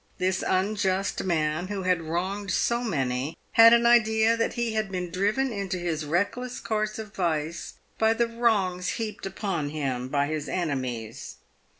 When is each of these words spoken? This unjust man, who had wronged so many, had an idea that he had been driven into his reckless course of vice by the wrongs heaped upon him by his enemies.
This 0.17 0.43
unjust 0.47 1.23
man, 1.25 1.67
who 1.67 1.83
had 1.83 2.01
wronged 2.01 2.49
so 2.49 2.83
many, 2.83 3.37
had 3.51 3.71
an 3.71 3.85
idea 3.85 4.35
that 4.35 4.53
he 4.53 4.73
had 4.73 4.89
been 4.91 5.11
driven 5.11 5.53
into 5.53 5.77
his 5.77 6.05
reckless 6.05 6.59
course 6.59 6.97
of 6.97 7.13
vice 7.13 7.75
by 7.99 8.13
the 8.13 8.27
wrongs 8.27 8.93
heaped 8.97 9.27
upon 9.27 9.69
him 9.69 10.07
by 10.09 10.25
his 10.25 10.49
enemies. 10.49 11.35